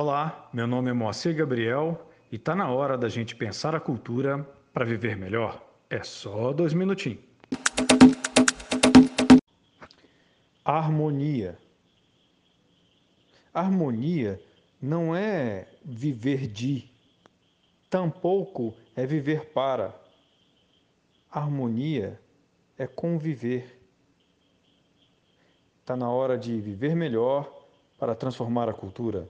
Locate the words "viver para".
19.04-20.00